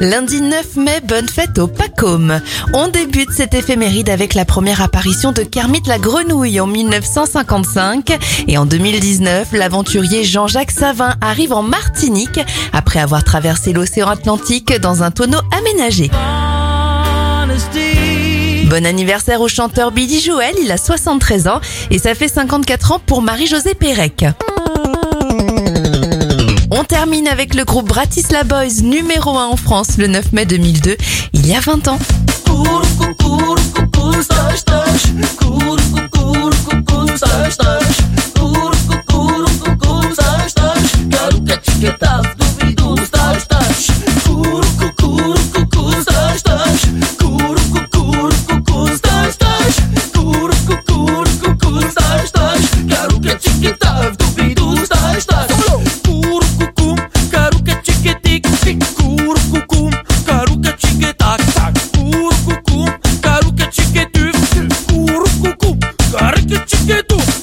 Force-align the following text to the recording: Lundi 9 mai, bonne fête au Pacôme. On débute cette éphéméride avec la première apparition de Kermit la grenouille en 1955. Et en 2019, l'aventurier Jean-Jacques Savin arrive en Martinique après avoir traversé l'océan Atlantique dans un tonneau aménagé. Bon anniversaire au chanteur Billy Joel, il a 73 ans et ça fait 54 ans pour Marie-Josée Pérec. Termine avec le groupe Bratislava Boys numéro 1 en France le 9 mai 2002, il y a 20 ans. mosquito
Lundi 0.00 0.40
9 0.40 0.76
mai, 0.76 1.00
bonne 1.02 1.28
fête 1.28 1.58
au 1.58 1.66
Pacôme. 1.66 2.40
On 2.72 2.86
débute 2.86 3.32
cette 3.32 3.52
éphéméride 3.52 4.08
avec 4.10 4.34
la 4.34 4.44
première 4.44 4.80
apparition 4.80 5.32
de 5.32 5.42
Kermit 5.42 5.82
la 5.86 5.98
grenouille 5.98 6.60
en 6.60 6.68
1955. 6.68 8.16
Et 8.46 8.56
en 8.58 8.64
2019, 8.64 9.48
l'aventurier 9.52 10.22
Jean-Jacques 10.22 10.70
Savin 10.70 11.16
arrive 11.20 11.52
en 11.52 11.62
Martinique 11.62 12.38
après 12.72 13.00
avoir 13.00 13.24
traversé 13.24 13.72
l'océan 13.72 14.08
Atlantique 14.08 14.72
dans 14.80 15.02
un 15.02 15.10
tonneau 15.10 15.40
aménagé. 15.50 16.10
Bon 18.66 18.86
anniversaire 18.86 19.40
au 19.40 19.48
chanteur 19.48 19.90
Billy 19.90 20.20
Joel, 20.20 20.54
il 20.62 20.70
a 20.70 20.76
73 20.76 21.48
ans 21.48 21.60
et 21.90 21.98
ça 21.98 22.14
fait 22.14 22.28
54 22.28 22.92
ans 22.92 23.00
pour 23.04 23.20
Marie-Josée 23.20 23.74
Pérec. 23.74 24.26
Termine 26.88 27.28
avec 27.28 27.54
le 27.54 27.64
groupe 27.64 27.88
Bratislava 27.88 28.64
Boys 28.64 28.82
numéro 28.82 29.36
1 29.36 29.46
en 29.46 29.56
France 29.56 29.98
le 29.98 30.06
9 30.06 30.32
mai 30.32 30.46
2002, 30.46 30.96
il 31.34 31.46
y 31.46 31.54
a 31.54 31.60
20 31.60 31.88
ans. 31.88 31.98
mosquito 66.88 67.37